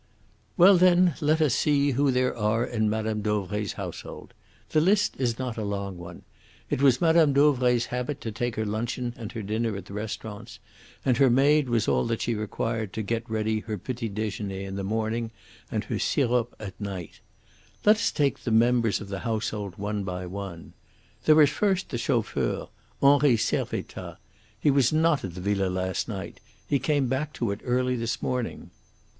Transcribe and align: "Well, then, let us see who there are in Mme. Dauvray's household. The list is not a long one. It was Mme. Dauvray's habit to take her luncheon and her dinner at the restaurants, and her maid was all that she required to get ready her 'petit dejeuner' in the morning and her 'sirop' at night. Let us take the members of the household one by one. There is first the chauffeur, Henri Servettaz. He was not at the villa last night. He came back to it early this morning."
"Well, 0.57 0.77
then, 0.77 1.13
let 1.21 1.41
us 1.41 1.53
see 1.53 1.91
who 1.91 2.09
there 2.09 2.35
are 2.35 2.65
in 2.65 2.89
Mme. 2.89 3.21
Dauvray's 3.21 3.73
household. 3.73 4.33
The 4.69 4.81
list 4.81 5.15
is 5.19 5.37
not 5.37 5.57
a 5.57 5.63
long 5.63 5.99
one. 5.99 6.23
It 6.71 6.81
was 6.81 6.99
Mme. 7.01 7.33
Dauvray's 7.33 7.85
habit 7.85 8.19
to 8.21 8.31
take 8.31 8.55
her 8.55 8.65
luncheon 8.65 9.13
and 9.15 9.31
her 9.33 9.43
dinner 9.43 9.75
at 9.77 9.85
the 9.85 9.93
restaurants, 9.93 10.57
and 11.05 11.17
her 11.17 11.29
maid 11.29 11.69
was 11.69 11.87
all 11.87 12.07
that 12.07 12.21
she 12.23 12.33
required 12.33 12.93
to 12.93 13.03
get 13.03 13.29
ready 13.29 13.59
her 13.59 13.77
'petit 13.77 14.09
dejeuner' 14.09 14.65
in 14.67 14.75
the 14.75 14.83
morning 14.83 15.29
and 15.69 15.83
her 15.83 15.99
'sirop' 15.99 16.55
at 16.59 16.81
night. 16.81 17.19
Let 17.85 17.97
us 17.97 18.11
take 18.11 18.39
the 18.39 18.49
members 18.49 19.01
of 19.01 19.07
the 19.09 19.19
household 19.19 19.77
one 19.77 20.03
by 20.03 20.25
one. 20.25 20.73
There 21.25 21.39
is 21.43 21.51
first 21.51 21.89
the 21.89 21.99
chauffeur, 21.99 22.69
Henri 23.03 23.37
Servettaz. 23.37 24.17
He 24.59 24.71
was 24.71 24.91
not 24.91 25.23
at 25.23 25.35
the 25.35 25.41
villa 25.41 25.69
last 25.69 26.07
night. 26.07 26.39
He 26.67 26.79
came 26.79 27.05
back 27.07 27.33
to 27.33 27.51
it 27.51 27.61
early 27.63 27.95
this 27.95 28.19
morning." 28.23 28.71